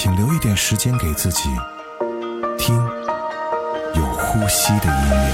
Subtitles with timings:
[0.00, 1.48] 请留一点时间给自己，
[2.56, 2.76] 听
[3.96, 5.32] 有呼吸的音乐。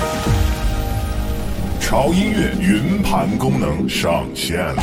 [1.79, 4.83] 潮音乐云盘功能上线了。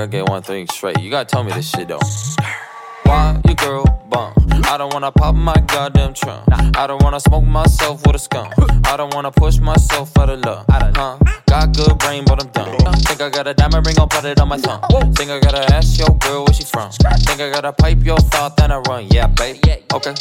[0.00, 0.98] Gotta get one thing straight.
[0.98, 2.00] You gotta tell me this shit though.
[3.02, 4.32] Why your girl bum?
[4.64, 6.44] I don't wanna pop my goddamn trunk.
[6.74, 8.54] I don't wanna smoke myself with a skunk.
[8.86, 10.64] I don't wanna push myself out of love.
[10.70, 11.18] Huh?
[11.46, 12.94] Got good brain, but I'm dumb.
[13.04, 14.80] Think I got a diamond ring, I'll put it on my thumb.
[15.12, 16.90] Think I gotta ask your girl where she from.
[16.92, 19.06] Think I gotta pipe your thought, then I run.
[19.10, 19.26] Yeah.
[19.26, 19.60] Okay,
[19.92, 20.14] okay,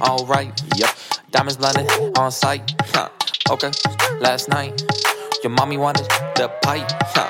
[0.00, 0.62] alright.
[0.76, 0.90] Yep.
[1.30, 2.74] Diamonds blinded on sight.
[2.94, 3.10] Huh.
[3.50, 3.70] Okay,
[4.18, 4.82] last night.
[5.42, 6.90] Your mommy wanted the pipe.
[7.14, 7.28] Huh.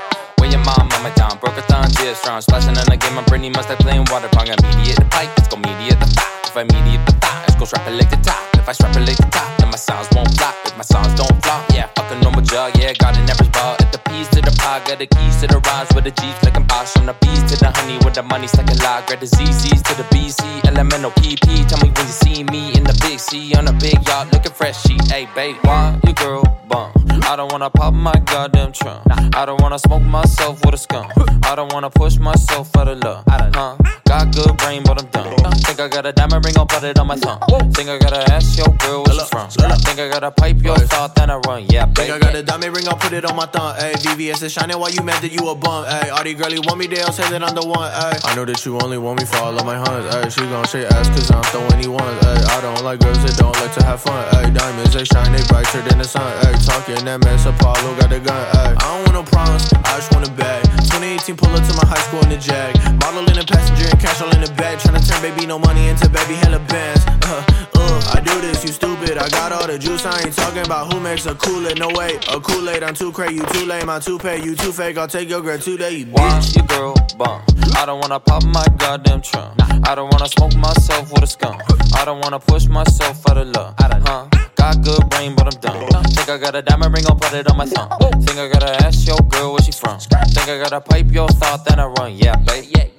[1.06, 2.41] Your mom, broke a thumb, tears strong.
[2.41, 4.49] Splashing in the game, I'm Britney must have playing water pong.
[4.49, 6.34] Immediate the pipe, let's go mediate the thigh.
[6.50, 8.43] If I mediate the thigh, let's go strap it like the top.
[8.55, 10.55] If I strap it like the top, then my sounds won't flop.
[10.66, 13.77] If my sounds don't flop, yeah, fuck a normal jug, yeah, got an average ball.
[13.78, 14.27] At the P's
[14.66, 16.94] pie, got the keys to the rhymes with the G's like I'm Bosch.
[16.94, 19.03] The B's to the honey with the money stuck in lie.
[19.06, 21.69] Grab the ZZ's to the BC, elemental PP.
[21.69, 24.53] Tell me when you see me in the big C on a big yacht, looking
[24.53, 24.82] fresh.
[24.82, 26.91] She, hey, babe, why your girl bum?
[27.31, 29.03] I don't wanna pop my goddamn trunk.
[29.34, 31.12] I don't wanna smoke myself with a skunk.
[31.44, 33.25] I don't wanna push myself out of love.
[33.28, 33.77] Huh?
[34.06, 35.34] Got good brain, but I'm dumb.
[35.66, 37.41] Think I got a diamond ring, I'll put it on my thumb.
[37.72, 39.48] Think I gotta ask your girl where she from.
[39.50, 41.66] Think I gotta pipe your thought, then I run.
[41.69, 42.12] Yeah, baby.
[42.12, 43.75] Think I got a diamond ring, I'll put it on my thumb.
[43.77, 45.84] Ayy, VVS is shining while you mad that you a bum.
[45.84, 47.93] Ayy, all these girlies want me, they'll say that I'm the one.
[47.93, 50.09] Ayy, I know that you only want me for all of my hunts.
[50.17, 52.17] Ayy, she gon' say ass cause I'm throwing you ones.
[52.25, 54.16] Ayy, I don't like girls that don't like to have fun.
[54.41, 56.25] Ayy, diamonds, they shine, they brighter than the sun.
[56.49, 58.41] Ayy, talking that mess, Apollo got the gun.
[58.56, 60.65] Ayy, I don't want no problems, I just want a bag.
[60.89, 62.72] 2018, pull up to my high school in the Jag.
[63.05, 64.81] Model in the passenger and cash all in the bag.
[64.81, 67.05] Tryna turn baby no money into baby hella bands.
[67.28, 67.75] Uh,
[68.12, 69.19] I do this, you stupid.
[69.19, 71.79] I got all the juice, I ain't talking about who makes a Kool-Aid.
[71.79, 74.73] No way, a Kool-Aid, I'm too crazy, you too lame, I'm too pay, you too
[74.73, 74.99] fake.
[74.99, 76.57] I'll take your girl today, you Why bitch.
[76.57, 77.43] your girl bum?
[77.77, 79.55] I don't wanna pop my goddamn trunk.
[79.89, 81.61] I don't wanna smoke myself with a skunk.
[81.95, 83.75] I don't wanna push myself out of love.
[83.79, 84.28] Huh?
[84.57, 86.03] Got good brain, but I'm dumb.
[86.05, 87.89] Think I got a diamond ring, I'll put it on my thumb.
[88.23, 89.99] Think I gotta ask your girl where she from.
[90.01, 92.15] Think I gotta pipe your thought, then I run.
[92.17, 92.96] Yeah, baby.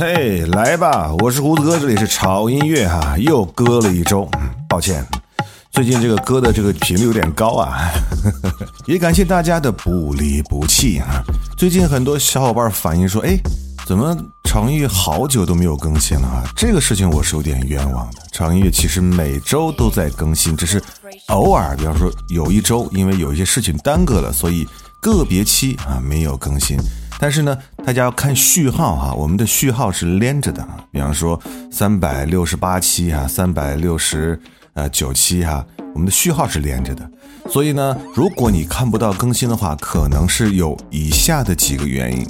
[0.00, 4.26] 嘿，来吧，我是胡子哥，这里是潮音乐哈，又歌了一周，
[4.66, 5.04] 抱歉，
[5.72, 7.90] 最近这个歌的这个频率有点高啊，
[8.88, 11.22] 也感谢大家的不离不弃啊。
[11.54, 13.38] 最近很多小伙伴反映说，哎，
[13.84, 16.44] 怎么潮音乐好久都没有更新了啊？
[16.56, 20.82] 这个事情我是有点冤枉的，潮音乐其实每周都在更新，只是
[21.26, 24.66] 偶尔，比方说有一周因为有一些事情耽搁了，所以
[25.00, 26.76] 个别期啊没有更新。
[27.18, 30.84] 但是呢，大家要看序号哈、我们的序号是连着的啊。
[30.90, 34.40] 比方说三百六十八期哈、三百六十
[34.72, 35.64] 呃九期哈、
[35.94, 37.10] 我们的序号是连着的。
[37.50, 42.26] 所以呢，如果你看不到更新的话，可能是有以下的几个原因。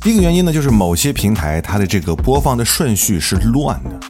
[0.00, 4.00] 第一个原因呢，就是某些平台它的这个播放的顺序是乱的，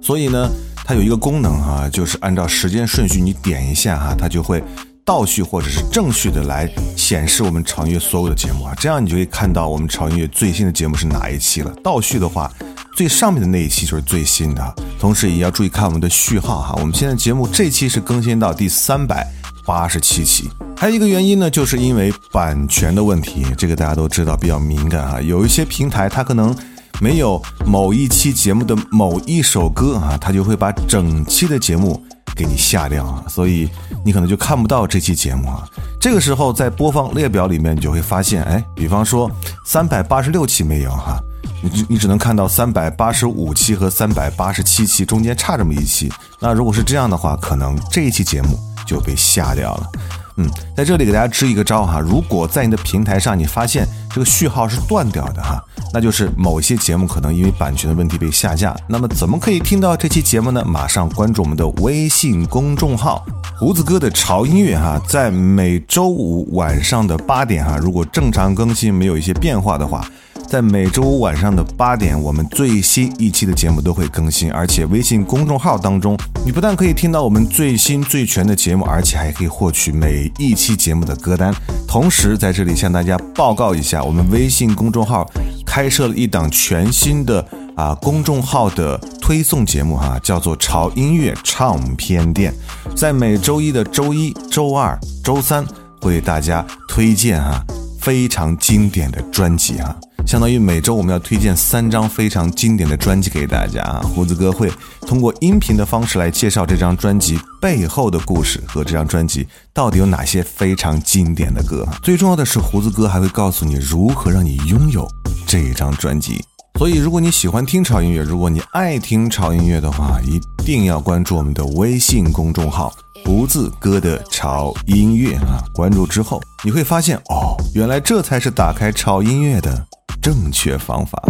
[0.00, 0.48] 所以呢，
[0.84, 4.62] 它有一个功能哈、就是按照时间顺序你点一下哈、它就会
[5.04, 11.74] 倒序或者是正序的来显示我们长音乐所有的节目啊，这样你就可以看到我们长音乐最新的节目是哪一期了。
[11.82, 12.48] 倒序的话，
[12.96, 16.74] 最上面的那一期就是最新的，同时也要注意看我们的序号哈。
[16.78, 19.26] 我们现在节目这期是更新到第三百
[19.66, 20.48] 八十七期。
[20.76, 25.20] 还有一个原因呢，就是因为版权的问题，这个大家都知道比较敏感啊。
[25.20, 26.54] 有一些平台它可能
[27.00, 32.00] 没有某一期节目的某一首歌啊，它就会把整期的节目
[32.34, 33.68] 给你下掉啊，所以
[34.04, 35.66] 你可能就看不到这期节目啊。
[36.00, 39.30] 这个时候在播放列表里面，你就会发现，哎，比方说
[39.64, 41.18] 三百八十六期没有哈。
[41.64, 49.90] 你你只能看到三百八十五期和三百八十七期中间差这么一期，那如果是这样的话，可能这一期节目就被下掉了。
[50.36, 55.62] 嗯，在这里给大家支一个招哈，如果在你的平台上你发现这个序号是断掉的哈，
[55.92, 58.74] 那就是某些节目可能因为版权的问题被下架。
[58.88, 60.64] 那么怎么可以听到这期节目呢？
[60.64, 63.24] 马上关注我们的微信公众号
[63.58, 70.04] “胡子哥的潮音乐”哈，在每周五晚上的八点哈，如果正常更新没有一些变化的话。
[70.52, 76.14] 在每周五晚上的八点，我们最新一期的节目都会更新，而且微信公众号当中，
[76.44, 81.54] 你不但可以听到我们最新最全的节目，而且还可以获取每一期节目的歌单。
[81.88, 85.26] 同时，在这里向大家报告一下，我们微信公众号
[85.64, 87.42] 开设了一档全新的
[87.74, 92.52] 啊公众号的推送节目哈，叫做“潮音乐唱片店”。
[92.94, 95.64] 在每周一的周一、周二、周三，
[96.02, 97.64] 为大家推荐哈
[97.98, 99.96] 非常经典的专辑哈。
[100.26, 104.70] 相当于每周我们要推荐三张非常经典的专辑给大家啊，胡子哥会
[105.06, 111.86] 通过音频的方式来介绍这张专辑背后的故事和这张专辑到底有哪些非常经典的歌。
[112.02, 115.06] 最重要的是，胡子哥还会告诉你如何让你拥有
[115.46, 116.42] 这张专辑。
[116.78, 122.92] 所以，如果你喜欢听潮音乐，如果你爱听潮音乐的话，一定要关注我们的微信公众号
[123.24, 125.62] “胡子哥的潮音乐”啊！
[125.74, 129.86] 关注之后，你会发现哦，原来这才是打开潮音乐的。
[130.20, 131.20] 正确方法。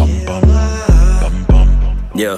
[2.14, 2.36] Yeah.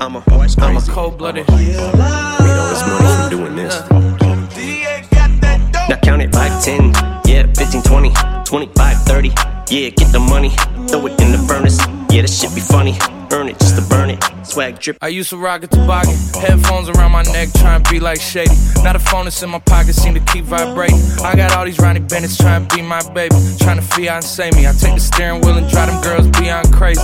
[0.00, 0.22] I'm a,
[0.58, 1.44] I'm a cold blooded.
[1.48, 3.82] Made all this money from doing this.
[5.88, 6.92] Now count it 5, 10,
[7.24, 8.12] yeah, 15, 20,
[8.44, 9.32] 25, 30.
[9.68, 10.50] Yeah, get the money,
[10.86, 11.78] throw it in the furnace.
[12.10, 12.96] Yeah, this shit be funny.
[13.32, 14.24] Earn it just to burn it.
[14.42, 14.96] Swag drip.
[15.02, 16.16] I used to rock a toboggan.
[16.40, 18.54] Headphones around my neck, trying to be like Shady.
[18.82, 20.98] Now the phone that's in my pocket seem to keep vibrating.
[21.22, 23.36] I got all these Ronnie Bennett's trying to be my baby.
[23.60, 24.66] Trying to fiance me.
[24.66, 27.02] I take the steering wheel and drive them girls beyond crazy.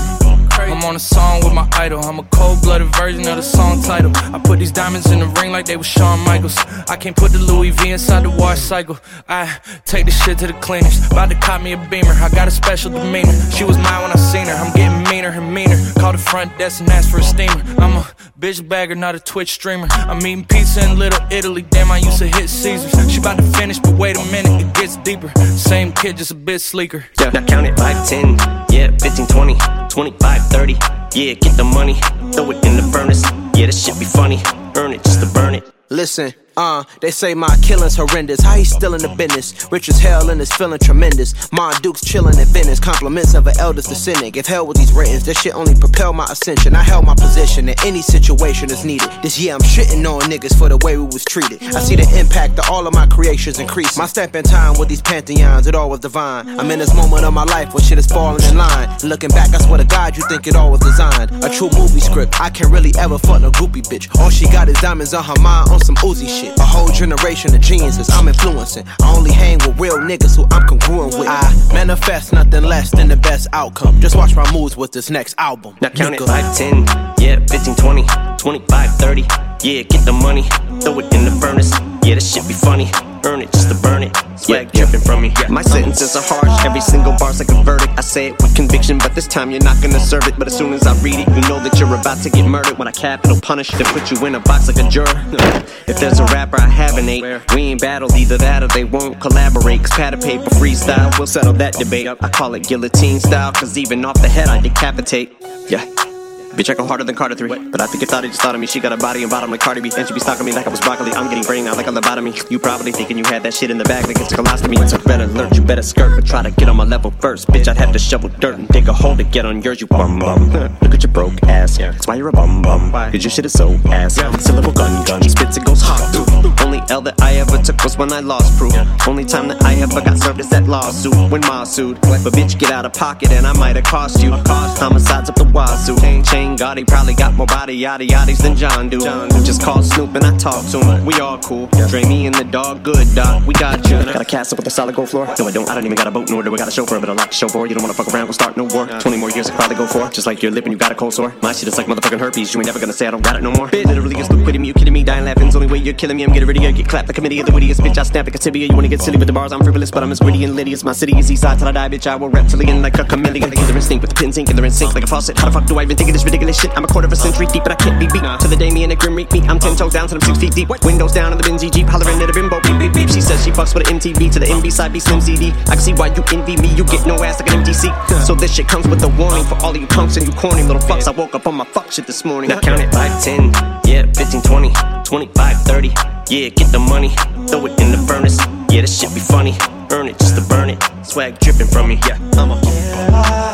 [0.58, 2.00] I'm on a song with my idol.
[2.00, 4.12] I'm a cold blooded version of the song title.
[4.14, 6.56] I put these diamonds in the ring like they were Shawn Michaels.
[6.88, 8.98] I can't put the Louis V inside the wash cycle.
[9.28, 11.06] I take the shit to the cleaners.
[11.10, 12.12] About to cop me a beamer.
[12.12, 13.32] I got a special demeanor.
[13.50, 14.54] She was mine when I seen her.
[14.54, 15.78] I'm getting meaner and meaner.
[15.98, 17.62] Call the front desk and ask for a steamer.
[17.78, 18.06] I'm a
[18.38, 19.86] bitch bagger, not a Twitch streamer.
[19.90, 21.62] I'm eating pizza in Little Italy.
[21.62, 23.10] Damn, I used to hit Caesars.
[23.10, 25.30] She about to finish, but wait a minute, it gets deeper.
[25.56, 27.04] Same kid, just a bit sleeker.
[27.20, 28.38] Yeah, now count it 5, 10,
[28.70, 29.56] yeah, 15, 20,
[29.88, 30.74] 25, 30.
[31.14, 31.94] Yeah, get the money,
[32.32, 33.22] throw it in the furnace.
[33.54, 34.40] Yeah, this shit be funny.
[34.76, 35.70] Earn it just to burn it.
[35.94, 36.34] Listen.
[36.56, 38.40] Uh, they say my killing's horrendous.
[38.40, 39.66] How he still in the business?
[39.70, 41.34] Rich as hell and is feeling tremendous.
[41.52, 42.78] Mon Duke's chilling in Venice.
[42.78, 44.36] Compliments of an eldest descendant.
[44.36, 46.74] If hell with these ratings, this shit only propel my ascension.
[46.74, 49.08] I held my position in any situation is needed.
[49.22, 51.62] This year I'm shitting on niggas for the way we was treated.
[51.74, 53.98] I see the impact of all of my creations increase.
[53.98, 56.48] My step in time with these pantheons, it all was divine.
[56.58, 58.88] I'm in this moment of my life where shit is falling in line.
[59.02, 61.32] Looking back, I swear to God, you think it all was designed.
[61.44, 62.40] A true movie script.
[62.40, 64.06] I can't really ever fuck no groupie bitch.
[64.20, 66.58] All she got is diamonds on her mind on some Uzi shit.
[66.58, 68.86] A whole generation of geniuses I'm influencing.
[69.02, 71.28] I only hang with real niggas who I'm congruent with.
[71.28, 74.00] I manifest nothing less than the best outcome.
[74.00, 75.76] Just watch my moves with this next album.
[75.80, 76.22] Now count nigga.
[76.22, 76.86] it 5, 10,
[77.18, 78.04] yeah, 15, 20,
[78.38, 79.20] 25, 30.
[79.62, 80.42] Yeah, get the money,
[80.80, 81.72] throw it in the furnace.
[82.02, 82.90] Yeah, this shit be funny.
[83.24, 84.14] Earn it just to burn it.
[84.36, 85.32] Swag yeah, dripping from me.
[85.48, 87.92] My sentences are harsh, every single bar's like a verdict.
[87.96, 90.38] I say it with conviction, but this time you're not gonna serve it.
[90.38, 92.76] But as soon as I read it, you know that you're about to get murdered.
[92.76, 95.06] When I capital punish, then put you in a box like a juror.
[95.86, 99.18] if there's a rapper I haven't ate, we ain't battled either that or they won't
[99.20, 99.80] collaborate.
[99.80, 102.06] Cause pad of paper freestyle, we'll settle that debate.
[102.06, 105.34] I call it guillotine style, cause even off the head I decapitate.
[105.70, 106.13] Yeah.
[106.54, 107.70] Bitch, I go harder than Carter 3.
[107.70, 108.66] But I think it thought it just thought of me.
[108.68, 109.90] She got a body and bottom like Cardi B.
[109.96, 111.12] And she be stalking me like I was broccoli.
[111.12, 112.48] I'm getting brain out like a lobotomy.
[112.50, 114.80] You probably thinking you had that shit in the bag like it's a colostomy.
[114.80, 116.14] It's a better alert, you better skirt.
[116.14, 117.48] But try to get on my level first.
[117.48, 119.88] Bitch, I'd have to shovel dirt and dig a hole to get on yours, you
[119.88, 120.52] bum bum.
[120.52, 121.78] Look at your broke ass.
[121.78, 122.92] That's why you're a bum bum.
[122.92, 124.18] Cause your shit is so ass.
[124.18, 125.28] It's a little gun gun.
[125.28, 126.24] Spits it goes hot through.
[126.64, 128.74] Only L that I ever took was when I lost proof.
[129.08, 132.00] Only time that I ever got served is that lawsuit when Ma sued.
[132.02, 134.30] But bitch, get out of pocket and I might have cost you.
[134.30, 135.96] Homicides up the wazoo.
[136.24, 139.00] Chain Gotti probably got more body yada yaddies than John do.
[139.44, 141.04] Just call Snoop and I talk to him.
[141.04, 141.66] We all cool.
[141.88, 143.44] Dre me and the dog, good dog.
[143.44, 143.96] We got you.
[144.04, 145.26] Got a castle with a solid gold floor.
[145.38, 145.68] No, I don't.
[145.68, 147.30] I don't even got a boat nor do I got a chauffeur, but a lot
[147.30, 147.66] to show for.
[147.66, 148.86] You don't wanna fuck around, we'll start no war.
[148.86, 150.08] 20 more years I probably go for.
[150.10, 151.34] Just like your lip and you got a cold sore.
[151.42, 152.54] My shit is like motherfucking herpes.
[152.54, 153.68] You ain't never gonna say I don't got it no more.
[153.68, 154.68] Bitch, literally, it's stupid kidding me.
[154.68, 155.02] You kidding me?
[155.02, 155.46] Dying laughing.
[155.46, 156.24] It's only way you're killing me.
[156.24, 157.08] I'm getting rid of your get clapped.
[157.08, 157.98] The committee of the wittiest bitch.
[157.98, 158.66] I snap like a tibia.
[158.68, 159.52] You wanna get silly with the bars?
[159.52, 161.68] I'm frivolous, but I'm as witty and litty as my city is east side till
[161.68, 162.06] I die, bitch.
[162.06, 163.50] I will reptilian like a chameleon.
[163.50, 165.38] Killer instinct with the pins ink and they're in sync like a faucet.
[165.38, 166.76] How the fuck do I even think of this ridiculous shit?
[166.76, 168.24] I'm a quarter of a century deep, but I can't be beat.
[168.24, 169.40] To the Damien and Grim reap me.
[169.46, 169.86] I'm ten uh-huh.
[169.86, 170.68] toes down till I'm six feet deep.
[170.82, 172.60] Windows down in the Benzie Jeep, hollering at a bimbo.
[172.60, 173.08] Beep beep beep.
[173.08, 175.52] She says she fucks with an MTV to the MB side B Slim CD.
[175.70, 176.74] I can see why you envy me.
[176.74, 177.92] You get no ass like an MTC.
[178.26, 180.62] So this shit comes with a warning for all of you punks and you corny
[180.62, 181.06] little fucks.
[181.06, 182.50] I woke up on my fuck shit this morning.
[182.50, 183.52] Now count it 5, 10,
[183.86, 184.72] yeah, 15, 20,
[185.04, 185.88] 25, 30.
[186.30, 187.10] Yeah, get the money,
[187.46, 188.38] throw it in the furnace.
[188.72, 189.54] Yeah, this shit be funny.
[189.92, 190.82] Earn it just to burn it.
[191.04, 192.00] Swag dripping from me.
[192.06, 192.60] Yeah, I'm a.
[192.64, 193.53] Yeah,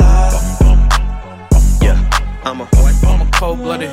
[2.51, 2.67] I'm a.
[3.07, 3.91] I'm a cold blooded.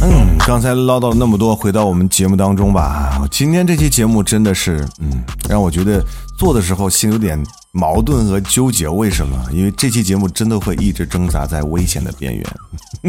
[0.00, 3.22] 嗯，刚才唠叨了那么多，回到我们节目当中吧。
[3.30, 6.02] 今天这期节目真的是，嗯，让我觉得
[6.38, 7.38] 做的时候心有点
[7.72, 8.88] 矛盾和纠结。
[8.88, 9.36] 为什么？
[9.52, 12.42] 因为这期节目真的会一直挣扎在危险的边缘。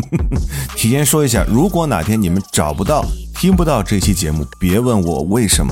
[0.75, 3.05] 提前说一下，如果哪天你们找不到、
[3.39, 5.71] 听不到这期节目，别问我为什么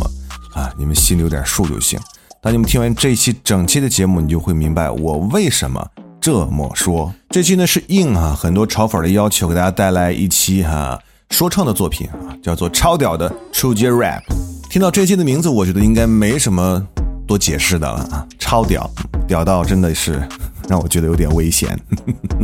[0.53, 1.99] 啊，你们心里有点数就行。
[2.43, 5.87] 当你们听完这一期整期的节目，你就会明白我为什么
[6.19, 7.13] 这么说。
[7.29, 14.23] 这期呢是应啊很多潮粉的要求，给大家带来一期哈、说唱的作品啊，叫做超屌的出街 rap。
[14.71, 16.83] 听到这期的名字，我觉得应该没什么
[17.27, 18.89] 多解释的了啊，超屌，
[19.27, 20.27] 屌到真的是
[20.67, 21.79] 让我觉得有点危险。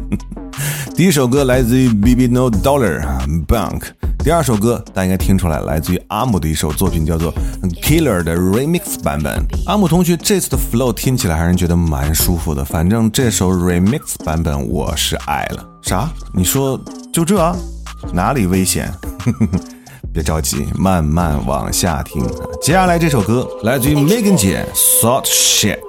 [0.96, 3.82] 第一首歌来自于 BB No Dollar 啊 Bunk，
[4.28, 7.34] 第二首歌大家应该听出来，来自于阿姆的一首作品，叫做
[7.82, 9.42] Killer 的 Remix 版本。
[9.66, 15.66] 阿姆同学这次的 flow 听起来还是觉得蛮舒服的，反正这首 Remix 版本我是爱了。
[15.82, 16.12] 啥？
[16.34, 16.78] 你说
[17.14, 17.56] 就这啊？
[18.12, 18.92] 哪里危险？
[20.12, 22.22] 别着急，慢慢往下听。
[22.62, 25.80] 接下来这首歌来自于 Megan 姐 Salt Shit。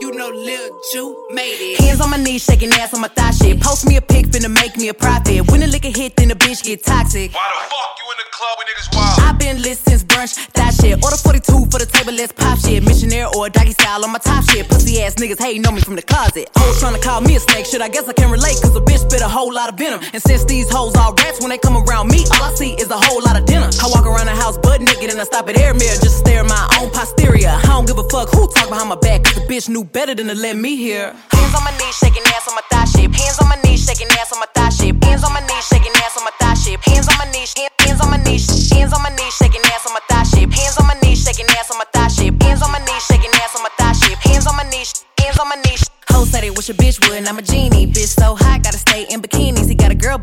[0.00, 1.80] You know Lil Ju made it.
[1.80, 3.60] Hands on my knees, shaking ass on my thigh shit.
[3.60, 5.50] Post me a pic, finna make me a profit.
[5.50, 7.32] When the liquor hit, then the bitch get toxic.
[7.34, 9.20] Why the fuck you in the club when niggas wild?
[9.20, 11.02] I've been lit since brunch, that shit.
[11.02, 12.82] Order 42 for the table, let's pop shit.
[12.84, 14.68] Missionary or doggy style on my top shit.
[14.68, 16.48] Pussy ass niggas hating on me from the closet.
[16.56, 17.82] Hoes trying to call me a snake, shit.
[17.82, 20.00] I guess I can relate, cause a bitch spit a whole lot of venom.
[20.12, 22.90] And since these hoes all rats, when they come around me, all I see is
[22.90, 23.68] a whole lot of dinner.
[23.82, 26.22] I walk around the house butt naked and I stop at air mirror just to
[26.22, 27.50] stare at my own posterior.
[27.50, 30.14] I don't give a fuck who talk behind my back, cause the bitch knew better
[30.14, 31.14] than to let me hear.
[31.32, 33.14] Hands on my knees, shaking ass on my thigh shit.
[33.14, 35.04] Hands on my knees, shaking ass on my thigh shit.
[35.04, 36.80] Hands on my knees, shaking ass on my thigh shit.
[36.80, 39.92] Hands on my knees, hands on my knees, hands on my knees, shaking ass on
[39.94, 40.52] my thigh shit.
[40.52, 42.42] Hands on my knees, shaking ass on my thigh shit.
[42.42, 44.18] Hands on my knees, shaking ass on my thigh shit.
[44.18, 45.82] Hands on my knees, hands on my knees.
[46.10, 47.86] Hoes say they wish a bitch would, and I'm a genie.
[47.86, 48.47] Bitch so hot,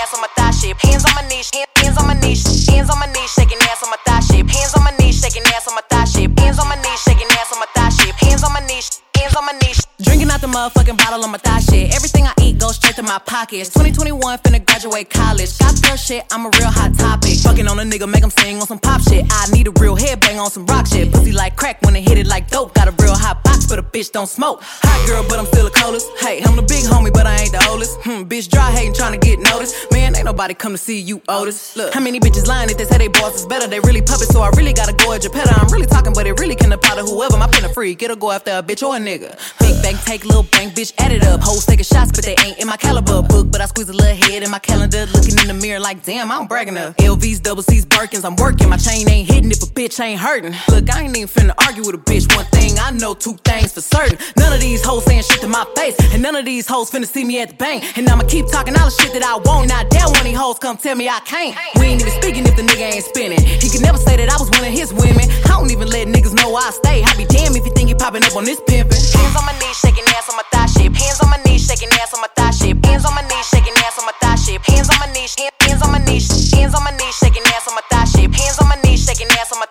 [0.00, 0.76] ass on my thigh shit.
[0.82, 3.90] Hands on my knees, hands on my knees, hands on my knees, shaking ass on
[3.90, 4.48] my thigh shit.
[4.48, 6.38] Hands on my knees, shaking ass on my thigh shit.
[6.38, 8.14] Hands on my knees, shaking ass on my thigh shit.
[8.14, 9.80] Hands on my knees, hands on my knees.
[10.02, 11.94] Drinking out the motherfucking bottle on my thigh shit.
[11.94, 13.68] Everything I eat goes straight to my pockets.
[13.70, 15.56] 2021, finna graduate college.
[15.58, 17.38] Got girl shit, I'm a real hot topic.
[17.38, 19.24] Fucking on a nigga, make him sing on some pop shit.
[19.30, 21.12] I need a real headbang on some rock shit.
[21.12, 22.74] Pussy like crack when it hit it like dope.
[22.74, 24.58] Got a real hot box, but a bitch don't smoke.
[24.60, 26.10] Hot girl, but I'm still a coldest.
[26.18, 28.00] Hey, I'm the big homie, but I ain't the oldest.
[28.02, 29.76] Hmm, bitch dry hating, trying to get noticed.
[29.92, 31.76] Man, ain't nobody come to see you, Otis.
[31.76, 33.68] Look, how many bitches lying if they say they boss is better?
[33.68, 35.54] They really puppets, so I really gotta go at Geppetto.
[35.54, 37.38] I'm really talking, but it really can apply to whoever.
[37.38, 39.38] My pen a freak, it'll go after a bitch or a nigga.
[39.60, 41.40] Big bang, take little bang, bitch, add it up.
[41.40, 43.48] Hoes taking shots, but they ain't in my caliber book.
[43.52, 46.32] But I squeeze a little head in my calendar, looking in the mirror like, damn,
[46.32, 46.96] I'm bragging up.
[46.96, 48.68] LVs, double C's, Birkins, I'm working.
[48.68, 50.54] My chain ain't hitting if a bitch ain't hurting.
[50.68, 52.34] Look, I ain't even finna argue with a bitch.
[52.34, 54.18] One thing I know, two things for certain.
[54.36, 57.06] None of these hoes saying shit to my face, and none of these hoes finna
[57.06, 57.84] see me at the bank.
[57.96, 59.68] And I'ma keep talking all the shit that I want.
[59.68, 61.56] Now, damn, one of these hoes come tell me I can't.
[61.76, 63.40] We ain't even speaking if the nigga ain't spinning.
[63.40, 65.28] He could never say that I was one of his women.
[65.44, 67.02] I don't even let niggas know I stay.
[67.04, 68.96] I be damn if you think you popping up on this pimpin'.
[68.96, 70.90] Hands on my knees, shaking ass on my thigh shit.
[70.94, 72.74] Hands on my knees, shaking ass on my thigh shit.
[72.84, 74.60] Hands on my knees, shaking ass on my thigh shit.
[74.64, 77.74] Hands on my knees, hands on my knees, hands on my knees, shaking ass on
[77.74, 78.30] my thigh shit.
[78.32, 79.68] Hands on my knees, shaking ass on my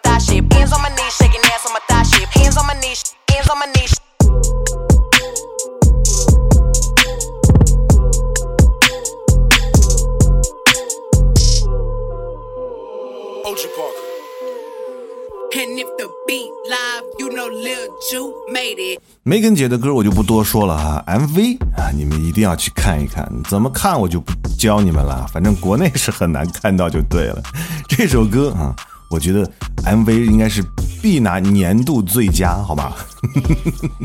[19.26, 23.26] 梅根姐的歌我就不多说了哈，MV 啊，你们一定要去看一看。
[23.50, 27.42] 怎么看我就不教你们了，反正国内是很难看到就对了。
[27.88, 28.76] 这首歌啊，
[29.10, 29.50] 我觉得
[29.86, 30.62] MV 应该是
[31.02, 32.94] 必拿年度最佳，好吧？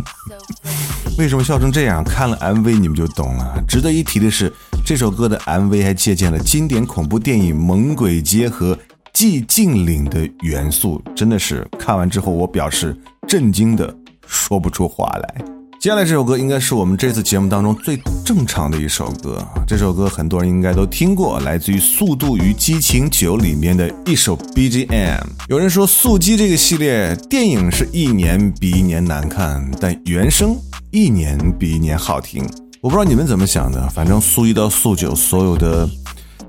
[1.19, 2.05] 为什么笑成这样？
[2.05, 3.61] 看了 MV 你们就懂了。
[3.67, 4.53] 值得一提的是，
[4.87, 8.79] 这首歌的 MV 还借鉴了经典恐怖电影《猛鬼街》和
[9.13, 12.97] 寂静岭的元素，真的是看完之后我表示
[13.27, 13.93] 震惊的
[14.29, 15.45] 说不出话来。
[15.81, 25.23] 接下来这首歌应该是我们这次节目当中最正常的一首歌，这首歌很多人应该都听过，来自于《速度与激情九》里面的一首 BGM。
[25.49, 30.57] 有人说《速激》这个系列电影是一年比一年难看，但原声
[30.91, 32.45] 一年比一年好听。
[32.81, 35.89] 我不知道你们怎么想的，反正速一到速九所有的。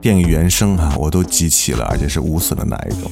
[0.01, 3.11] 电影原声啊，我都集齐了，而且是无损的那一种。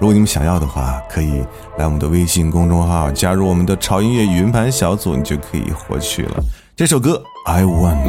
[0.00, 1.44] 如果你们想要的话，可以
[1.76, 6.42] 来我们的微信公众号加入我们的潮音乐云盘小组，你就可以获取了。
[6.74, 8.08] 这首歌 I Won。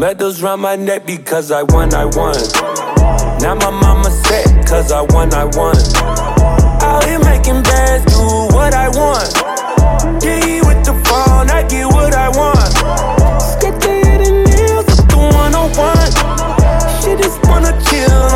[17.18, 17.72] Just wanna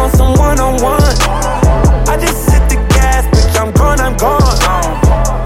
[0.01, 1.01] on some one on one.
[2.09, 4.41] I just hit the gas, bitch, I'm gone, I'm gone.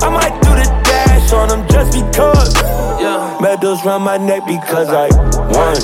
[0.02, 2.54] I might do the dash on them just because.
[3.42, 5.08] Medals round my neck because I
[5.52, 5.76] won.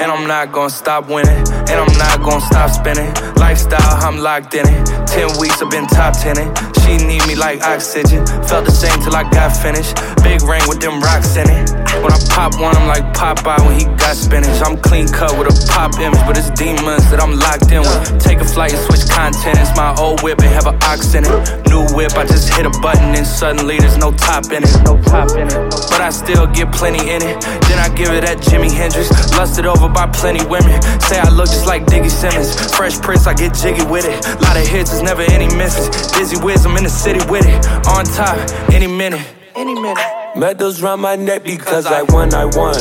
[0.00, 1.38] And I'm not gonna stop winning.
[1.68, 3.12] And I'm not gonna stop spinning.
[3.34, 4.97] Lifestyle, I'm locked in it.
[5.08, 6.52] Ten weeks, I've been top tenning.
[6.84, 8.26] She need me like oxygen.
[8.44, 9.96] Felt the same till I got finished.
[10.22, 11.70] Big ring with them rocks in it.
[11.98, 14.60] When I pop one, I'm like Popeye when he got spinach.
[14.62, 18.20] I'm clean cut with a pop image, but it's demons that I'm locked in with.
[18.22, 19.58] Take a flight and switch content.
[19.58, 21.32] It's my old whip, it have an ox in it.
[21.66, 24.70] New whip, I just hit a button and suddenly there's no top in it.
[24.84, 25.58] No top in it.
[25.90, 27.40] But I still get plenty in it.
[27.66, 29.10] Then I give it that Jimi Hendrix.
[29.36, 30.80] Lusted over by plenty women.
[31.02, 32.54] Say I look just like Diggy Simmons.
[32.76, 34.22] Fresh Prince, I get jiggy with it.
[34.40, 35.88] Lot of hits, there's never any misses.
[36.12, 37.66] Dizzy Wiz, I'm in the city with it.
[37.86, 38.36] On top,
[38.72, 39.24] any minute.
[39.54, 40.04] Any minute.
[40.36, 42.74] Medals round my neck because I won, I won.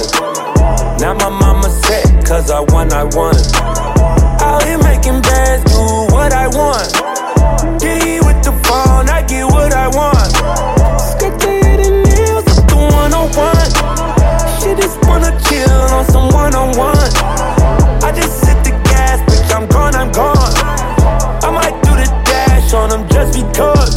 [1.00, 3.36] Now my mama set cause I won, I won.
[4.42, 5.80] Out here making bands, do
[6.14, 6.92] what I want.
[7.82, 10.32] Get with the phone, I get what I want.
[11.00, 14.62] Skip the hidden nails up the 101.
[14.62, 17.12] She just wanna chill on some one on one.
[18.04, 18.47] I just
[23.44, 23.94] because.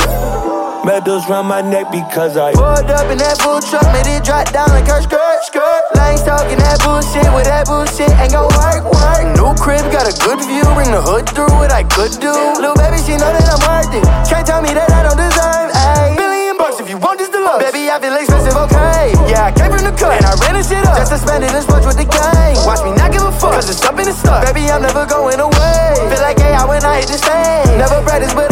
[0.85, 4.49] Medals round my neck because I Pulled up in that full truck, made it drop
[4.49, 5.83] down like her skirt, skirt.
[5.93, 9.25] Lanes talking that bullshit with that bullshit ain't gon' work, work.
[9.37, 12.33] New crib, got a good view, bring the hood through what I could do.
[12.33, 14.05] Little baby, she know that I'm worth it.
[14.25, 16.17] Can't tell me that I don't deserve, ayy.
[16.17, 17.61] Billion bucks if you want this deluxe.
[17.61, 19.13] Baby, I feel expensive, okay.
[19.29, 20.97] Yeah, I came from the cut, and I ran this shit up.
[20.97, 22.57] Just to spend it and sponge with the gang.
[22.65, 24.49] Watch me not give a fuck, cause it's up in the stuff.
[24.49, 25.93] Baby, I'm never going away.
[26.09, 27.69] Feel like AI when I hit the stage.
[27.77, 28.49] Never practice, but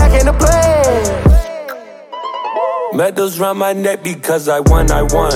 [2.99, 5.31] Medals round my neck because I won, I won.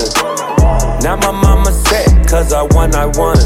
[1.01, 3.39] Now my mama set cause I won, I won.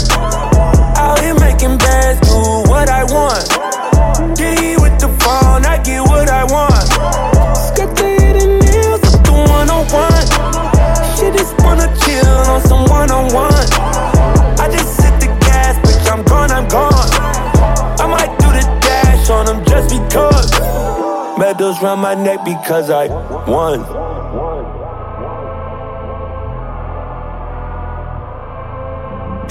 [0.96, 3.44] Out here making bands, do what I want.
[4.38, 6.88] Get with the phone, I get what I want.
[7.61, 9.92] Skip the hidden nails up the 101.
[11.20, 13.68] She just wanna chill on some one on one.
[14.57, 17.11] I just hit the gas, bitch, I'm gone, I'm gone.
[18.00, 20.57] I might do the dash on them just because.
[21.38, 23.09] Medals round my neck because I
[23.44, 24.05] won.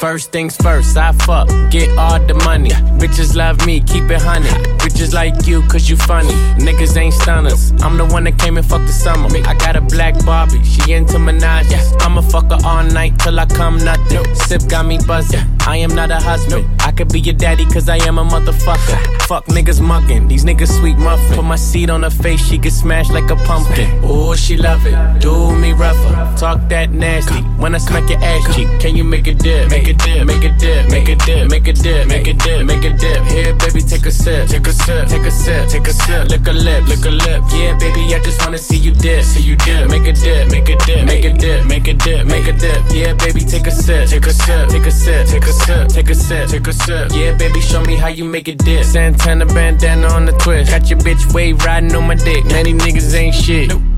[0.00, 2.70] First things first, I fuck, get all the money.
[3.00, 4.46] Bitches love me, keep it honey.
[4.78, 6.34] Bitches like you, cause you funny.
[6.54, 7.72] Niggas ain't stunners.
[7.82, 9.28] I'm the one that came and fucked the summer.
[9.44, 12.00] I got a black Barbie, she into Minaj.
[12.00, 14.34] I'ma fuck her all night till I come nothing.
[14.36, 15.57] Sip got me buzzing.
[15.68, 16.66] I am not a husband.
[16.80, 19.20] I could be your daddy, cause I am a motherfucker.
[19.28, 21.36] Fuck niggas mugging, these niggas sweet muffin.
[21.36, 24.00] Put my seed on her face, she get smashed like a pumpkin.
[24.02, 24.96] Oh, she love it.
[25.20, 26.14] Do me rougher.
[26.38, 27.42] Talk that nasty.
[27.60, 29.68] When I smack your ass cheek, can you make a dip?
[29.68, 32.64] Make a dip, make a dip, make a dip, make a dip, make a dip,
[32.64, 33.22] make a dip.
[33.24, 36.30] Here, baby, take a sip, take a sip, take a sip, take a sip.
[36.30, 37.42] Lick a lip, lick a lip.
[37.52, 39.90] Yeah, baby, I just wanna see you dip, see you dip.
[39.90, 42.80] Make a dip, make a dip, make a dip, make a dip, make a dip.
[42.90, 45.57] Yeah, baby, take a sip, take a sip, take a sip, take a sip,
[45.88, 47.10] take a sip, take a sip.
[47.12, 48.84] Yeah, baby, show me how you make it dip.
[48.84, 50.70] Santana bandana on the twist.
[50.70, 52.44] Got your bitch wave riding on my dick.
[52.46, 53.97] Many niggas ain't shit.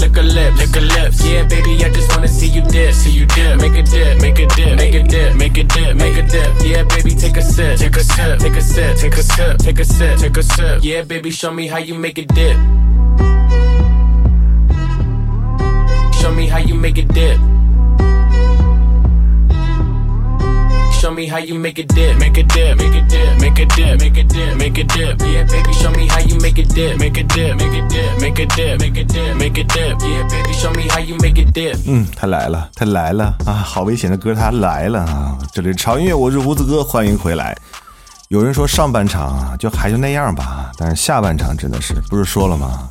[0.00, 1.24] Lick a lip, lick a lips.
[1.24, 3.60] Yeah, baby, I just wanna see you dip, see you dip.
[3.60, 6.52] Make a dip, make a dip, make a dip, make a dip, make a dip.
[6.62, 9.78] Yeah, baby, take a sip, take a sip, take a sip, take a sip, take
[9.78, 10.80] a sip, take a sip.
[10.82, 12.56] Yeah, baby, show me how you make a dip.
[16.20, 17.57] Show me how you make a dip.
[21.08, 23.64] Show me how you make a dip, make a dip, make a dip, make a
[23.64, 25.22] dip, make a dip, make a dip.
[25.22, 28.20] Yeah, baby, show me how you make a dip, make a dip, make a dip,
[28.20, 29.96] make a dip, make a dip, make a dip.
[30.02, 31.78] Yeah, baby, show me how you make a dip.
[31.86, 33.54] 嗯，他来了，他来了啊！
[33.54, 35.38] 好危险的歌，他来了啊！
[35.50, 37.56] 这里是潮音乐，我是胡子哥，欢迎回来。
[38.28, 42.86] 有人说上半场啊就还就那样吧，但是下半场真的是不是说了吗？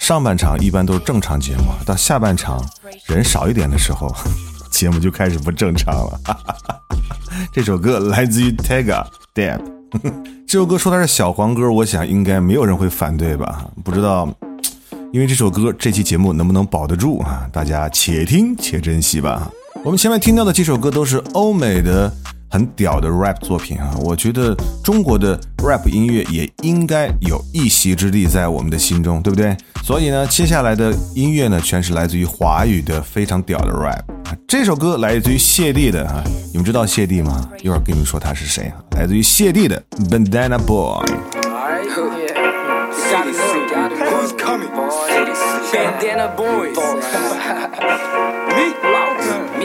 [0.00, 2.64] 上半场一般都是正常节目，到下半场
[3.04, 4.10] 人少一点的时候，
[4.70, 6.20] 节目就开始不正常了。
[7.52, 9.04] 这首歌来自于 Tega
[9.34, 9.60] Deb，
[10.46, 13.64] 这首歌说它是小黄歌，我想应该没有人会反对吧？
[13.84, 14.28] 不知道，
[15.12, 17.46] 因为这首歌这期节目能不能保得住啊？
[17.52, 19.50] 大家且听且珍惜吧。
[19.82, 22.12] 我们前面听到的几首歌都是欧美的
[22.50, 29.56] 很屌的 rap 作品啊，我觉得中国的 rap 音乐也应该有一席之地在我们的心中，对不对？
[29.84, 34.36] 所以呢，接下来的音乐呢，全是来自于华语的非常屌的 rap 啊。
[34.48, 37.48] 这首歌来自于谢帝的啊，你们知道谢帝吗？
[37.62, 38.74] 一会儿跟你们说他是谁啊？
[38.96, 41.06] 来自于谢帝的 Bandana Boy。
[43.10, 44.68] Who's coming?
[45.72, 46.74] Bandana boys.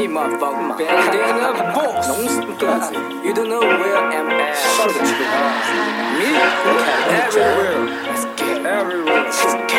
[0.04, 0.06] me?
[0.06, 0.86] Me, motherfucker.
[0.86, 2.06] Bandana boys.
[3.24, 4.24] You don't know where I'm at.
[6.18, 6.26] Me?
[7.10, 7.76] Everywhere.
[8.06, 9.24] Let's get everywhere.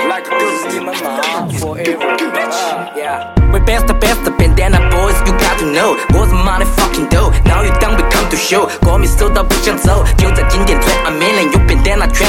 [0.10, 1.60] Like a ghost in my mind.
[1.60, 2.08] Forever.
[2.52, 3.34] Uh, yeah.
[3.52, 5.98] We best the best the bandana boys, you got to know.
[6.14, 7.32] 我怎么的 fucking dough?
[7.46, 8.68] Now you done we come to show.
[8.82, 12.25] 国民搜到不想走，就在今天 play a million，有 bandana 全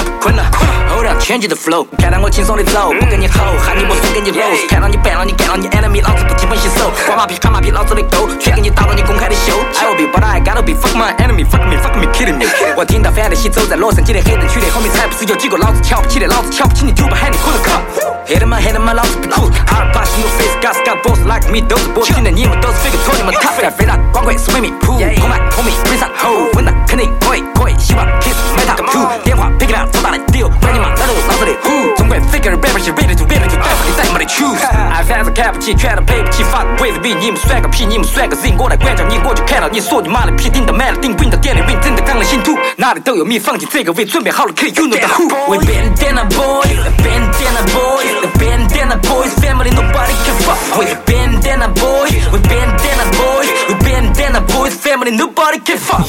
[1.27, 1.43] 部困了。
[1.43, 9.53] Hold on，change the flow，看到我轻松的走，不跟你吼，喊你我送给你 rose，看到你败了你干了你 enemy，老子不基本洗手，瓜马屁看马屁，老子的狗，全给你打到你公开的秀。
[9.75, 12.45] I will be but I gotta be fuck my enemy，fuck me，fuck me，kidding me。
[12.75, 17.81] 我听到反的戏走在洛杉矶的黑人区的后面，才不是有几个老子瞧不起的，老子瞧不起你，就不喊你哭的靠。
[18.27, 29.49] Hit him hit him 老子不哭，哈尔巴西 no face，got got boss like me 都是波，现在你们都是 fake，托你们他飞来飞来，光棍是为民铺，红麦红米背上后，稳当肯定可以可以，希望 kiss 买套 two，电话
[29.57, 36.65] pick it up，多大的 deal，管你妈老头老子的 who，中国 fake 的 rapper 是 ready to ready to die，你再没得 choose，爱反正看不起，全都赔不起，fuck
[36.79, 50.35] with me，你们算个屁，你们算个 z，我来管教你，我就看到你说你妈的屁，顶到满了顶，win 到店里 win，真的钢了新土，哪里都有蜜，放进这个胃，准备好了可以 you know the who，we bandana boys，bandana boys，bandana boys，family nobody can
[50.45, 50.95] fuck with
[51.27, 56.05] bandana boys，we bandana boys，we bandana boy，family，nobody can fuck。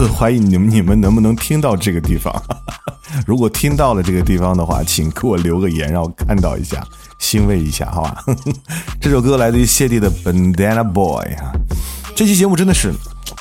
[0.00, 2.32] 我怀疑你们你们能不能听到这个地方？
[3.26, 6.82] 如果听到了这个地方的话，请给我留个言，让我看到一下，
[7.18, 8.24] 欣慰一下，好吧？
[8.98, 11.52] 这首歌来自于谢帝的 Bandana Boy 啊。
[12.14, 12.94] 这期节目真的是，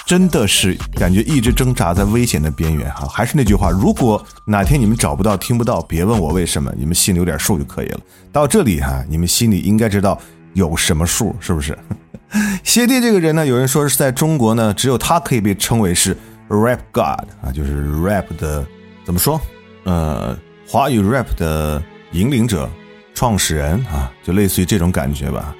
[0.05, 3.07] 真的是感觉一直挣扎在危险的边缘哈。
[3.07, 7.99] 还是那句话，如果哪天你们找不到、听不到，别问我为什么，你们心里有点数就可以了。
[8.33, 10.19] 到这里哈，你们心里应该知道
[10.53, 11.77] 有什么数，是不是？
[12.63, 16.15] 谢帝这个人呢，有人说是在中国呢，只有他可以被称为是
[16.47, 18.65] Rap God 啊，就是 Rap 的
[19.05, 19.39] 怎么说？
[19.83, 20.37] 呃，
[20.67, 22.69] 华语 Rap 的引领者、
[23.13, 25.55] 创始人啊，就类似于这种感觉吧。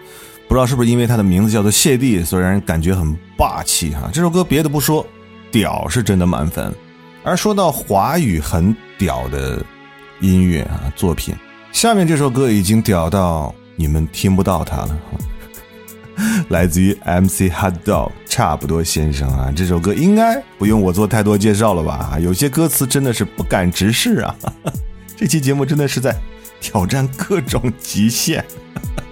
[0.48, 4.10] 不知道是不是因为他的名字叫做谢帝，所以让人感觉很霸气哈。
[4.14, 5.06] 这首歌别的不说，
[5.50, 6.74] 屌是真的满分。
[7.24, 9.64] 而说到华语很屌的
[10.20, 11.36] 音乐啊作品，
[11.72, 15.00] 下面这首歌已经屌到你们听不到他了。
[16.50, 22.18] 来自于 MC Hot Dog，差不多先生啊，这首歌应该不用我做太多介绍了吧？
[22.20, 24.36] 有些歌词真的是不敢直视啊！
[25.18, 26.16] 这期节目真的是在
[26.60, 28.44] 挑战各种极限。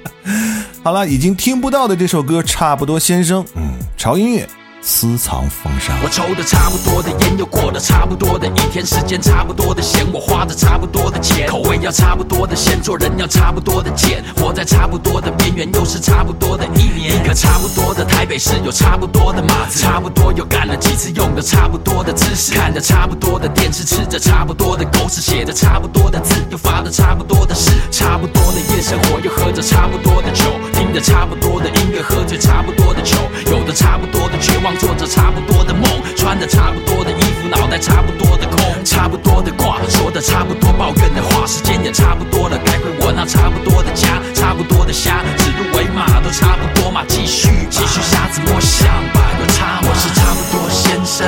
[0.83, 4.47] 好了，已经听不到的这首歌，差不多先生，嗯，潮音乐。
[4.81, 5.93] 私藏风沙。
[6.01, 17.15] 我抽的差不多的烟，又过了差不多的一天，时间差不多的闲，我花的差不多的钱，口味要差不多的咸，做人要差不多的贱，活在差不多的边缘，又是差不多的一年。
[17.15, 33.17] 一个差不多的台北市，有差不多的码子，差不多又干了几次，用的差不多的姿势，看着差不多的电视，吃着差不多的狗屎，写着差不多的字，又发的差不多的誓，差不多的夜生活，又喝着差不多的酒，听着差不多的音乐，喝着差不多的酒，
[33.51, 34.68] 有的差不多的绝望。
[34.77, 35.83] 做着差不多的梦，
[36.15, 51.27] 穿着差不多的衣服，脑袋差不多的空，差不多的话，说的差不多抱怨的话，时间也差不多了，该回我那差不多的家，差不多的虾，指鹿为马都差不多嘛，继续继续瞎子摸象吧，有差我是差不多先生，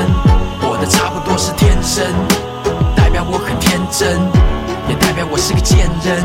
[0.62, 2.06] 我的差不多是天生，
[2.96, 4.20] 代表我很天真，
[4.90, 6.24] 也代表我是个贱人，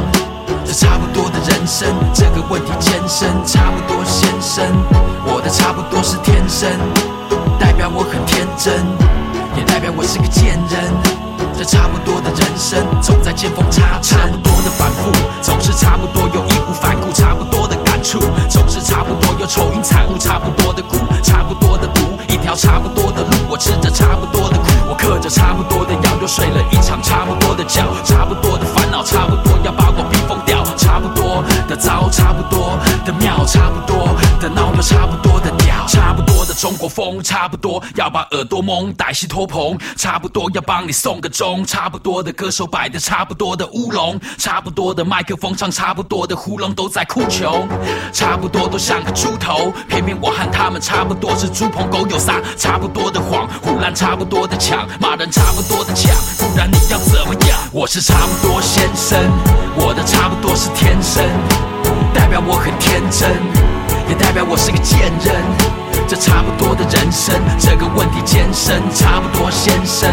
[0.64, 4.64] 这差不多的人生，这个问题艰深，差不多先生，
[5.24, 6.70] 我的差不多是天生。
[8.66, 9.06] 代表我很天
[9.46, 10.90] 真，也代表我是个贱人。
[11.56, 14.18] 这差不多的人生，总在见缝插针。
[14.18, 17.12] 差不多的反复，总是差不多又义无反顾。
[17.12, 20.18] 差不多的感触，总是差不多又愁云惨雾。
[20.18, 23.30] 差不多的苦，差不多的毒，一条差不多的路。
[23.48, 27.86] 我吃着差不多的苦，我嗑着差不多的药，又睡了一场差不多的觉。
[28.02, 30.64] 差不多的烦恼，差不多要把我逼疯掉。
[30.76, 32.76] 差不多的糟，差不多
[33.06, 35.86] 的妙，差不多的闹，又差不多的屌。
[35.86, 36.25] 差不多
[36.56, 39.78] 中国风，差不多要把耳朵蒙，歹戏拖棚。
[39.96, 41.64] 差不多要帮你送个钟。
[41.64, 47.68] 差不多的歌手摆的差不多的乌龙，差不多的麦克风唱差不多的胡龙都在哭穷，
[48.12, 57.58] 差不多都像个猪头，偏偏我和他们差不多是猪朋狗友撒差不多的谎，胡乱差不多的抢，骂人差不多的抢，不然你要怎么样？
[57.72, 59.18] 我是差不多先生，
[59.76, 61.24] 我的差不多是天生，
[62.14, 63.30] 代表我很天真，
[64.08, 65.85] 也代表我是个贱人。
[66.08, 68.80] 这差不多的人生，这个问题艰深。
[68.94, 70.08] 差不多先生，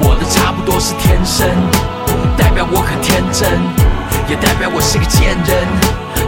[0.00, 1.46] 我的差不多是天生，
[2.36, 3.46] 代表我很天真，
[4.28, 5.66] 也代表我是个贱人。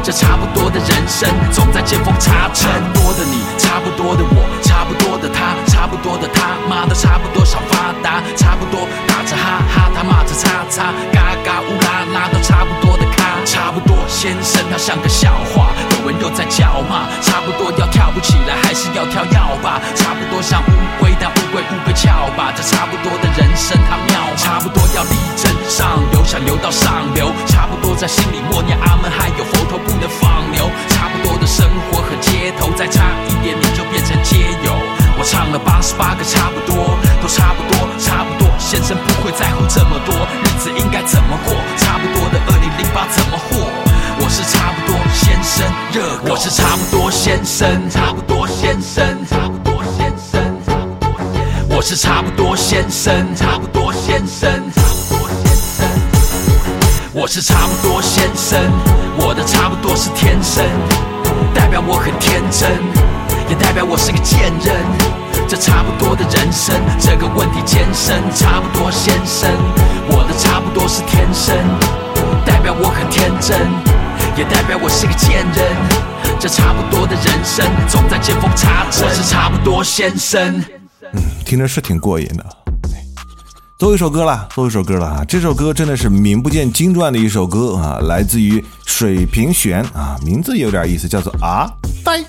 [0.02, 2.70] 这差不多的人生，总在见缝插针。
[2.70, 13.09] 差不多的你，差不多的我，差不多的他，差不多的他妈的差不多想发达，差不多打着哈哈，他骂着叉叉，嘎嘎乌拉拉都差不多的。
[13.44, 15.72] 差不多先生，他像个笑话。
[16.00, 19.80] 有人又在叫骂，差不多要跳不起来，还是要跳要吧？
[19.94, 22.52] 差不多像乌龟，但乌龟乌龟翘吧？
[22.56, 34.72] 这差不多的人生他妙，差不多要力争上游，想流到上流，差不多在心里默念阿门，还有佛头不能放牛，差不多的生活和街头，再差一点你就变成街友。
[35.18, 41.52] 我唱了八十八个差不多，都差不多，差不多，先生不会在乎这么多，日子应该怎么过？
[41.76, 43.66] 差不多的二零零八怎么活？
[44.22, 55.88] 我是差不多先生，热我是差不多先生，差不多先生，差不多先生，差不多先我是差不多先生，差不多先生，差不多先生。
[57.12, 58.70] 我是差不多先生，
[59.18, 60.64] 我的差不多是天生，
[61.52, 62.70] 代表我很天真，
[63.48, 65.19] 也代表我是个贱人。
[65.50, 68.22] 这差不多的人生，这个问题艰深。
[68.36, 69.50] 差不多先生，
[70.06, 71.56] 我的差不多是天生，
[72.46, 73.58] 代表我很天真。
[74.38, 79.04] 也代表我是个贱人，这差不多的人生，总在见缝插针。
[79.04, 80.62] 我是差不多先生，
[81.14, 82.46] 嗯，听着是挺过瘾的。
[83.80, 85.24] 最后一首歌了，最后一首歌了啊！
[85.24, 91.66] 这首歌真的是名不见经传的一首歌啊，来自于水平弦啊，名字有点意思，叫做啊
[92.04, 92.22] 呆。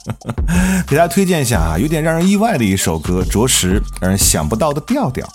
[0.86, 5.26] 给大家推荐一下啊，有点让人意外的一首歌，着实让人想不到的调调。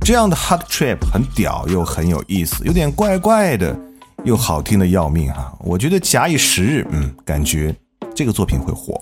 [0.00, 3.78] 这样的 hard trip 很屌又很有意思，有点怪怪的。
[4.24, 5.56] 又好听的要命哈！
[5.60, 7.72] 我觉得假以时日，嗯，感觉
[8.16, 9.00] 这个作品会火。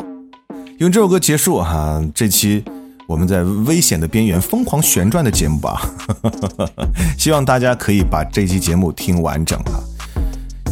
[0.77, 2.63] 用这首歌结束哈，这期
[3.07, 5.81] 我们在危险的边缘疯狂旋转的节目吧。
[7.17, 9.79] 希望大家可以把这期节目听完整啊，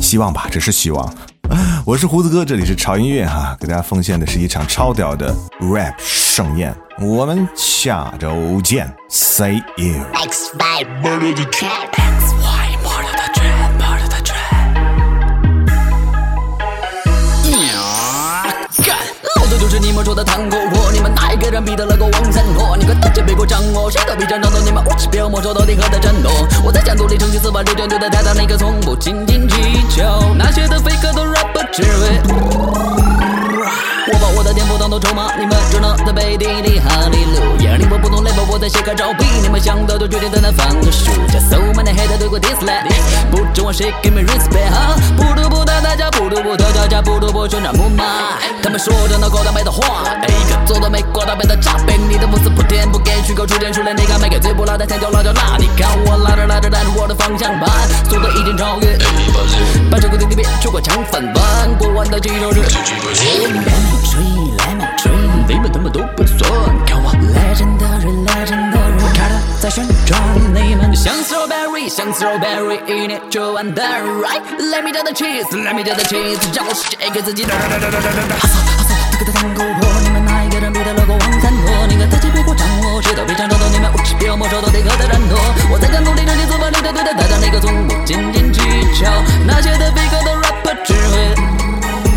[0.01, 1.15] 希望吧，只是希望。
[1.85, 6.75] 我是胡子哥，这里是潮音乐哈，给大家奉献的是一场超屌的 rap 盛宴。
[7.01, 10.05] 我们下周见，See you。
[20.15, 26.31] 的糖果屋你们哪一个人比得了个王三拓你们大家别鼓张哦谁都别想抢走你们无耻别又没收走你喝的战斗
[26.65, 31.83] 我在家独里成绩四百六九六的态度那个从不斤斤计较那些的 fake 都 repa 只
[34.07, 37.77] 我把我的天赋当做筹码，你们只能在背地里哈利路亚。
[37.77, 41.41] 你我不懂 level，我在写个招币，你们想到就决定在那放个暑假。
[41.41, 42.85] So many haters 对过 dislike，
[43.31, 44.95] 不指望谁给 me respect 哈。
[45.17, 48.05] 不得不打大家，不得不跳脚架，不得不旋转木马。
[48.63, 51.97] 他们说着那高大美的话，一个做的没过大杯的炸杯。
[51.97, 55.57] 你的粉丝不甜不给，虚构出点出来，你敢卖给最不辣的甜椒辣椒辣？
[55.59, 58.99] 你看我拉着拉着带着我的方向盘，速度已经超越。
[59.91, 62.63] 把这个弟弟别去过抢饭碗，过完的几首是。
[62.63, 62.73] 吹
[64.57, 65.13] 来嘛吹，
[65.47, 66.41] 你们他妈都不算。
[66.87, 70.19] 看我 legendary legendary，看他在旋转，
[70.55, 74.01] 你们像 strawberry 像 strawberry，一年就完蛋。
[74.01, 77.45] Right，let me do the cheese，let me do the cheese，让我世界给自己。
[77.45, 81.87] 哈索哈索，这个的 tango 我，你们哪一个人比得了国王三国？
[81.91, 85.37] 你个太极背过掌握，谁都比战斗，你们武器比魔兽都得何在战斗？
[85.71, 88.61] 我在家努力成绩四万六的对待大家那个从不斤斤计
[88.99, 89.13] 较，
[89.45, 90.44] 那些的 fake 的。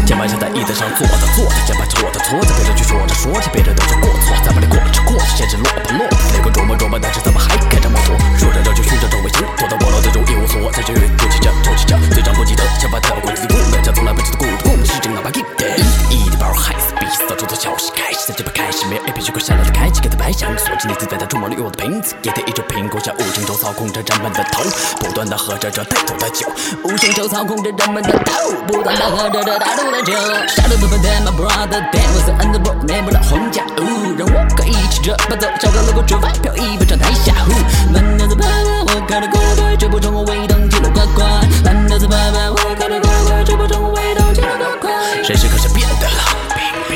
[0.08, 6.08] 肩膀像在椅子上坐着坐着，键盘搓着搓着，别人去说着说着，别人都是过错，咱们的过着过着，现实落不落？
[6.32, 8.16] 那个琢磨琢磨，但是怎么还开着摩托？
[8.40, 15.76] 说着着就循着周围星，躲在我脑之中一无所获，在这里抽起着抽起着，队长不记得，想法跳过自己故人家从来不知道孤独共是真哪怕一点。
[16.10, 24.64] 一的包害死逼死，创作消息开始，在这边开始没有 A P 去过下来的开启，给他白箱，锁进你自在的触摸里我的瓶子，也得一只苹果像无形中操控着人们的头，
[25.04, 26.48] 不断的喝着这带头的酒，
[26.88, 30.14] 无形中操控着人们的头，不断的喝着这带头的酒。
[30.48, 37.52] 杀了部分 damn my brother damn 我是 underworld 内部的皇家呜，让我可以骑着暴走，小哥路过出发飘逸飞上台下呼，
[37.92, 38.50] 慢点子拍拍
[38.82, 41.26] 我开的快快，追不上我尾灯记录快快，
[41.64, 44.92] 慢点子爸爸我开的快快，追不上我尾灯记录快快。
[45.28, 46.08] 人生可是变的，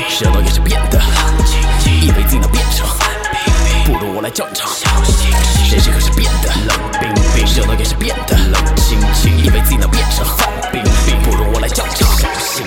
[0.08, 1.00] 舌头也是变的，
[2.00, 2.86] 以为自己能变成，
[3.84, 4.70] 不如我来教场。
[5.70, 10.24] 人生可是变的，冷冰冰，热闹也是变的，冷清清，以为自己能变成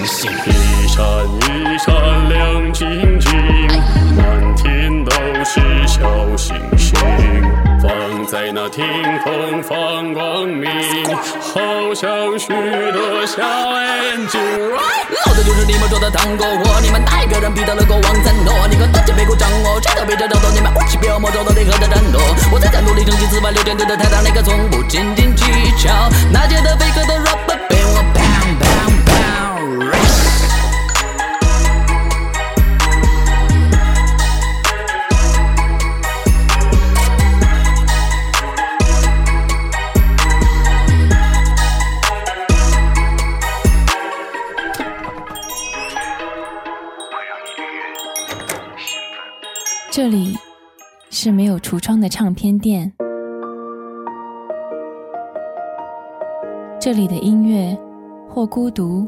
[0.06, 1.04] 星一闪
[1.42, 3.32] 一闪亮晶晶，
[4.16, 5.12] 满天都
[5.44, 6.00] 是小
[6.38, 6.94] 星星，
[7.82, 8.88] 放在那天
[9.24, 10.70] 空放光明，
[11.42, 12.54] 好像许
[12.94, 13.42] 多小
[13.82, 14.40] 眼睛。
[15.26, 18.54] 老子就是你们说的 tango 货，你们哪一个人比得了国王三诺？
[18.70, 22.20] 你个大姐背过掌握，谁都比这战斗，你们武器比魔兽都得何在战斗？
[22.54, 25.46] 我在家努力成绩四万六千对的太大那个从不斤斤计
[25.84, 25.90] 较，
[26.32, 28.15] 那些的 fake 的 rapper 被我。
[49.92, 50.38] 这里
[51.10, 52.92] 是没有橱窗的唱片店，
[56.78, 57.76] 这里的音乐
[58.30, 59.08] 或孤独，